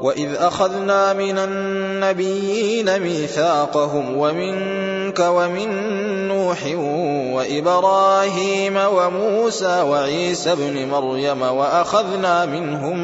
[0.00, 5.68] وإذ أخذنا من النبيين ميثاقهم ومنك ومن
[6.28, 6.58] نوح
[7.34, 12.98] وإبراهيم وموسى وعيسى ابن مريم وأخذنا منهم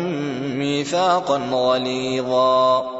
[0.58, 2.99] ميثاقا غليظا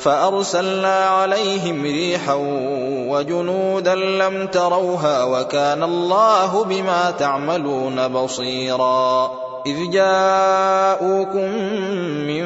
[0.00, 2.34] فأرسلنا عليهم ريحا
[3.08, 9.30] وجنودا لم تروها وكان الله بما تعملون بصيرا.
[9.66, 11.50] إذ جاءوكم
[12.26, 12.44] من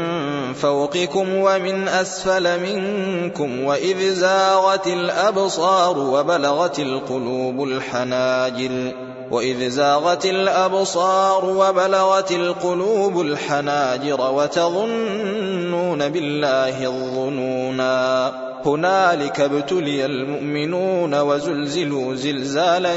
[0.54, 8.92] فوقكم ومن أسفل منكم وإذ زاغت الأبصار وبلغت القلوب الحناجر.
[9.30, 18.32] وإذ زاغت الأبصار وبلغت القلوب الحناجر وتظنون بالله الظنونا.
[18.66, 22.94] هنالك ابتلي المؤمنون وزلزلوا زلزالا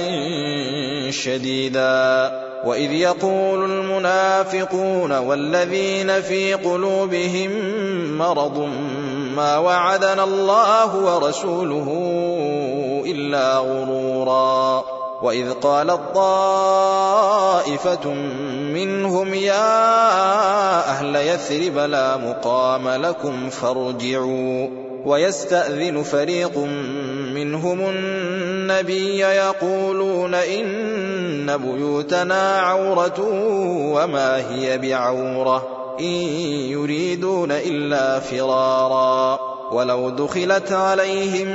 [1.12, 2.32] شديدا.
[2.66, 7.52] وإذ يقول المنافقون والذين في قلوبهم
[8.18, 8.60] مرض
[9.36, 11.88] ما وعدنا الله ورسوله
[13.06, 14.84] إلا غرورا.
[15.22, 18.10] وإذ قالت طائفة
[18.74, 20.00] منهم يا
[20.90, 24.68] أهل يثرب لا مقام لكم فارجعوا
[25.06, 26.58] ويستأذن فريق
[27.34, 33.28] منهم النبي يقولون إن بيوتنا عورة
[33.94, 35.68] وما هي بعورة
[36.00, 36.06] إن
[36.70, 39.40] يريدون إلا فرارا
[39.72, 41.48] ولو دخلت عليهم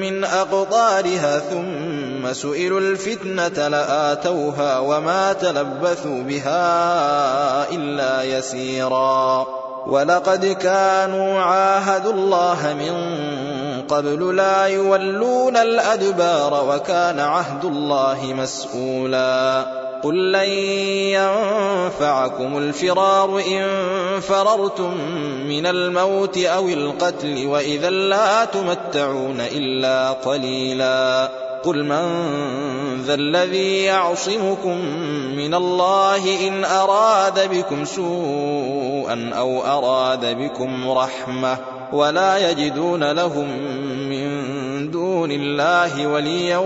[0.00, 1.97] من أقطارها ثم
[2.32, 9.46] سئلوا الفتنة لآتوها وما تلبثوا بها إلا يسيرا.
[9.86, 12.94] ولقد كانوا عاهدوا الله من
[13.88, 19.66] قبل لا يولون الأدبار وكان عهد الله مسؤولا.
[20.02, 20.48] قل لن
[21.18, 23.66] ينفعكم الفرار إن
[24.20, 24.94] فررتم
[25.48, 31.28] من الموت أو القتل وإذا لا تمتعون إلا قليلا.
[31.64, 34.78] قل من ذا الذي يعصمكم
[35.36, 41.58] من الله إن أراد بكم سوءا أو أراد بكم رحمة
[41.92, 43.48] ولا يجدون لهم
[44.08, 46.58] من دون الله وليا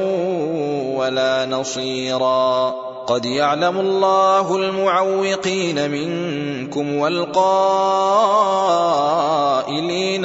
[0.97, 2.75] ولا نصيرا
[3.07, 7.43] قد يعلم الله المعوقين منكم والقائلين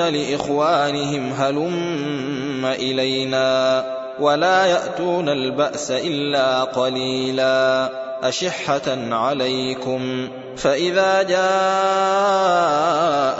[0.01, 7.89] لاخوانهم هلم الينا ولا يأتون البأس إلا قليلا
[8.23, 11.37] أشحة عليكم فإذا جاء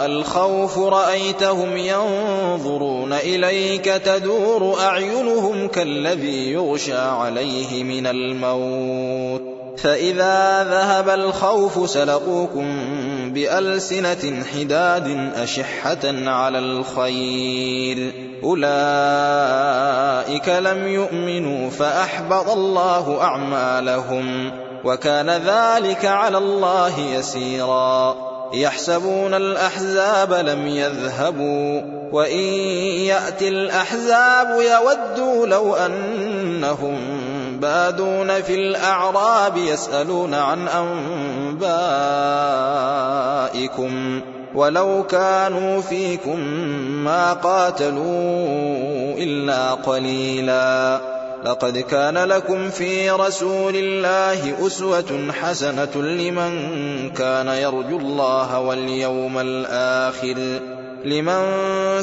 [0.06, 9.42] الخوف رأيتهم ينظرون إليك تدور أعينهم كالذي يغشى عليه من الموت
[9.78, 12.64] فإذا ذهب الخوف سلقوكم
[13.38, 18.12] بألسنة حداد أشحة على الخير.
[18.44, 18.68] أولئك
[20.48, 24.52] لم يؤمنوا فأحبط الله أعمالهم
[24.84, 28.16] وكان ذلك على الله يسيرا.
[28.54, 31.82] يحسبون الأحزاب لم يذهبوا
[32.12, 32.44] وإن
[33.06, 37.17] يأتي الأحزاب يودوا لو أنهم
[37.60, 40.68] بادون في الأعراب يسألون عن
[43.48, 44.20] أنبائكم
[44.54, 46.40] ولو كانوا فيكم
[47.04, 51.00] ما قاتلوا إلا قليلا.
[51.44, 60.60] لقد كان لكم في رسول الله أسوة حسنة لمن كان يرجو الله واليوم الآخر.
[61.04, 61.42] لمن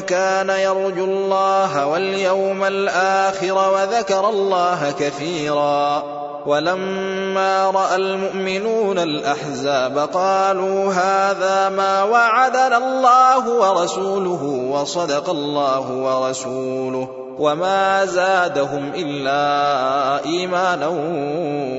[0.00, 6.02] كان يرجو الله واليوم الآخر وذكر الله كثيرا
[6.46, 17.08] ولما رأى المؤمنون الأحزاب قالوا هذا ما وعدنا الله ورسوله وصدق الله ورسوله
[17.38, 20.90] وما زادهم إلا إيمانا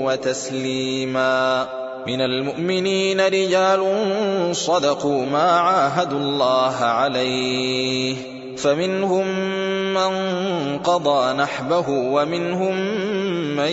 [0.03, 1.67] وتسليما
[2.07, 3.83] من المؤمنين رجال
[4.55, 8.15] صدقوا ما عاهدوا الله عليه.
[8.57, 9.27] فمنهم
[9.93, 12.75] من قضى نحبه ومنهم
[13.55, 13.71] من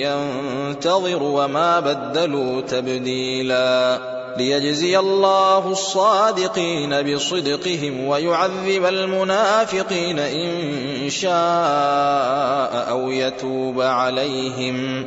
[0.00, 3.98] ينتظر وما بدلوا تبديلا.
[4.36, 15.06] ليجزي الله الصادقين بصدقهم ويعذب المنافقين إن شاء أو يتوب عليهم.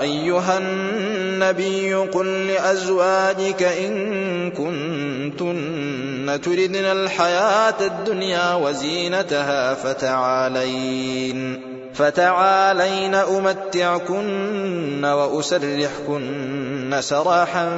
[0.00, 11.60] أيها النبي قل لأزواجك إن كنتن تردن الحياة الدنيا وزينتها فتعالين
[11.94, 17.68] فتعالين أمتعكن وأسرحكن سراحا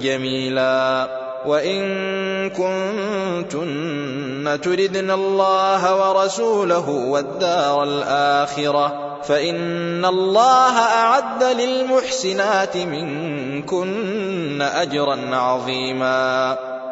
[0.00, 16.56] جميلا وإن كنتن تردن الله ورسوله والدار الآخرة فإن الله أعد للمحسنات منكن أجرا عظيما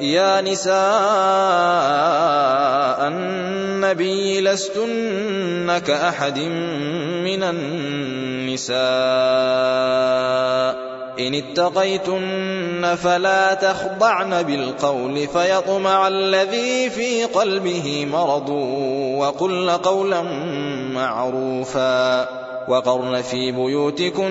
[0.00, 0.74] يا نساء
[3.08, 8.80] النبي لستن كأحد من النساء.
[11.20, 18.48] إن اتقيتن فلا تخضعن بالقول فيطمع الذي في قلبه مرض
[19.18, 20.22] وقلن قولا
[20.92, 22.40] معروفا.
[22.68, 24.30] وقرن في بيوتكن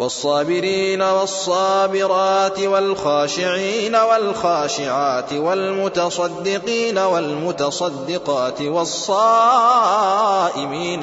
[0.00, 9.74] والصابرين والصابرات والخاشعين والخاشعات والمتصدقين والمتصدقات والصائمين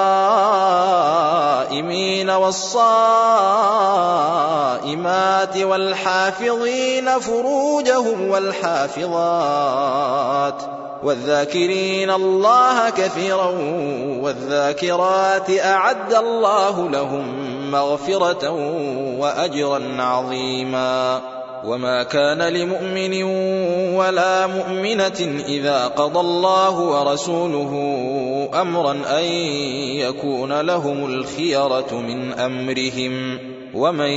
[2.30, 2.76] والصائمات
[5.56, 9.80] والحافظين فروجهم والحافظات
[11.02, 13.50] والذاكرين الله كثيرا
[14.20, 17.24] والذاكرات أعد الله لهم
[17.70, 18.50] مغفرة
[19.18, 21.20] وأجرا عظيما.
[21.64, 23.22] وما كان لمؤمن
[23.94, 27.72] ولا مؤمنة إذا قضى الله ورسوله
[28.60, 29.24] أمرا أن
[30.00, 33.38] يكون لهم الخيرة من أمرهم.
[33.74, 34.10] ومن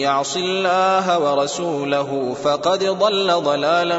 [0.00, 3.98] يعص الله ورسوله فقد ضل ضلالا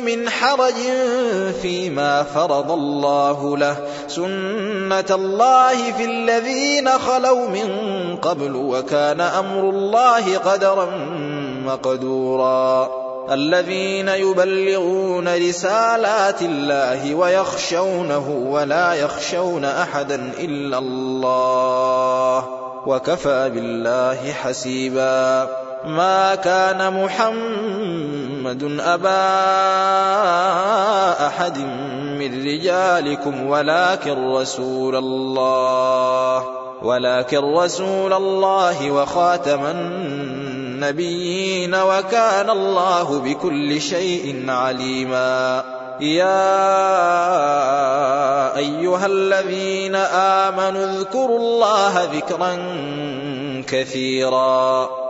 [0.00, 0.74] من حرج
[1.62, 3.76] فيما فرض الله له.
[4.08, 7.68] سنة الله في الذين خلوا من
[8.16, 10.88] قبل وكان أمر الله قدرا
[11.66, 12.88] مقدورا.
[13.32, 22.44] الذين يبلغون رسالات الله ويخشونه ولا يخشون أحدا إلا الله
[22.86, 25.48] وكفى بالله حسيبا.
[25.84, 28.17] ما كان محمد
[28.80, 29.26] أبا
[31.26, 31.58] أحد
[32.18, 36.44] من رجالكم ولكن رسول الله
[36.82, 45.64] ولكن رسول الله وخاتم النبيين وكان الله بكل شيء عليما.
[46.00, 46.56] يا
[48.56, 49.94] أيها الذين
[50.46, 52.58] آمنوا اذكروا الله ذكرا
[53.66, 54.88] كثيرا.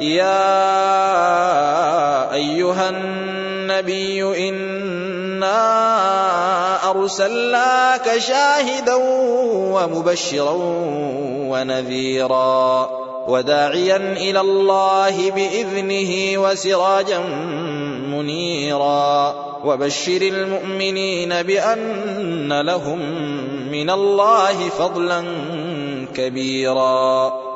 [0.00, 0.72] يا
[2.34, 5.60] أيها النبي إنا
[6.90, 8.94] أرسلناك شاهدا
[9.74, 10.56] ومبشرا
[11.50, 12.90] ونذيرا
[13.28, 17.18] وداعيا إلى الله بإذنه وسراجا
[18.08, 22.98] منيرا وبشر المؤمنين بأن لهم
[23.70, 25.24] من الله فضلا
[26.14, 27.39] كبيرا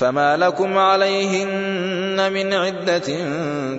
[0.00, 3.08] فما لكم عليهن من عدة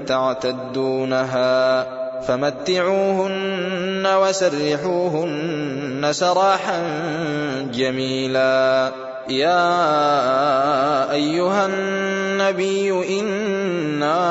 [0.08, 1.88] تعتدونها
[2.22, 6.82] فمتعوهن وسرحوهن سراحا
[7.74, 8.92] جميلا
[9.30, 9.72] يا
[11.12, 14.30] ايها النبي انا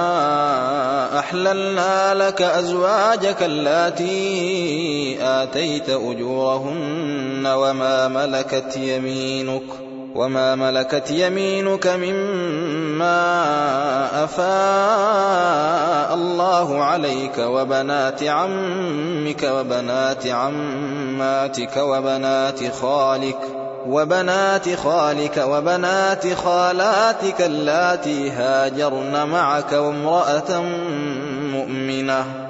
[1.19, 9.90] احللنا لك ازواجك اللاتي اتيت اجورهن وما ملكت يمينك
[10.21, 13.15] وما ملكت يمينك مما
[14.25, 23.39] افاء الله عليك وبنات عمك وبنات عماتك وبنات خالك
[23.87, 30.63] وبنات خالك وبنات خالاتك اللاتي هاجرن معك وامرأة
[31.53, 32.50] مؤمنة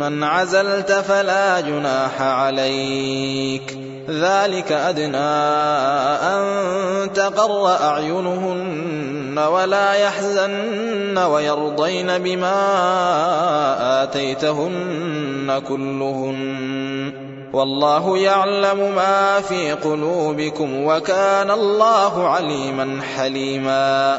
[0.00, 3.78] ممن عزلت فلا جناح عليك
[4.10, 5.16] ذلك أدنى
[6.32, 6.42] أن
[7.12, 12.56] تقر أعينهن ولا يحزن ويرضين بما
[14.02, 17.12] آتيتهن كلهن
[17.52, 24.18] والله يعلم ما في قلوبكم وكان الله عليما حليما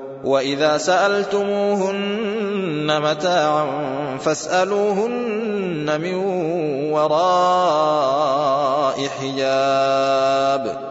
[0.23, 2.21] وإذا سألتموهن
[3.01, 3.67] متاعا
[4.17, 6.15] فاسألوهن من
[6.93, 8.21] وراء
[9.07, 10.90] حجاب.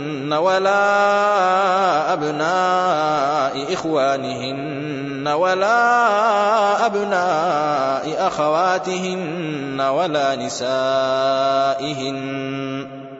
[0.33, 12.11] ولا أبناء إخوانهن ولا أبناء أخواتهن ولا نسائهن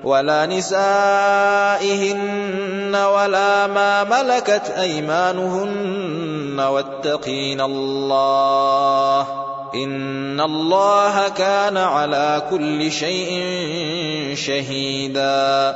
[0.04, 2.15] ولا نسائهن
[2.95, 9.21] ولا ما ملكت أيمانهن واتقين الله
[9.76, 13.32] إن الله كان على كل شيء
[14.36, 15.76] شهيدا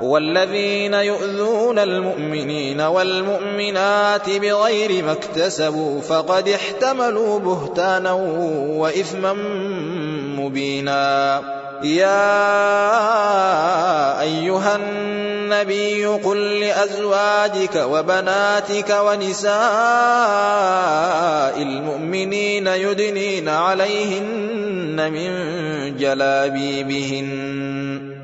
[0.00, 8.12] والذين يؤذون المؤمنين والمؤمنات بغير ما اكتسبوا فقد احتملوا بهتانا
[8.78, 9.32] وإثما
[10.38, 11.42] مبينا.
[11.82, 12.50] يا
[14.20, 19.54] أيها النبي قل لأزواجك وبناتك ونساء
[21.62, 25.30] المؤمنين يدنين عليهن من
[25.96, 28.23] جلابيبهن.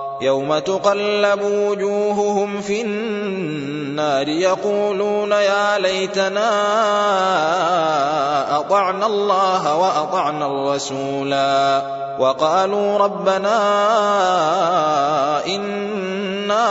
[0.21, 6.51] يوم تقلب وجوههم في النار يقولون يا ليتنا
[8.59, 11.81] أطعنا الله وأطعنا الرسولا
[12.19, 13.57] وقالوا ربنا
[15.45, 16.67] إنا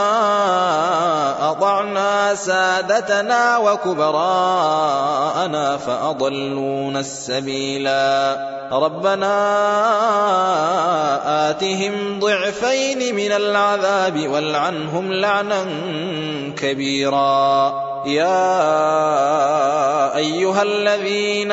[1.51, 4.97] أطعنا سادتنا وكبراءنا
[5.77, 8.37] فأضلونا السبيلا.
[8.71, 9.35] ربنا
[11.49, 15.65] آتهم ضعفين من العذاب والعنهم لعنا
[16.57, 17.73] كبيرا.
[18.05, 18.55] يا
[20.15, 21.51] أيها الذين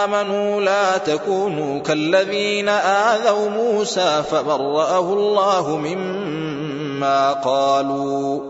[0.00, 8.49] آمنوا لا تكونوا كالذين آذوا موسى فبرأه الله مما قالوا.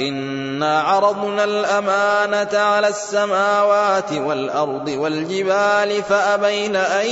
[0.00, 7.06] انا عرضنا الامانه على السماوات والارض والجبال فابين ان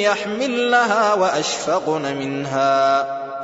[0.00, 3.25] يحملنها واشفقن منها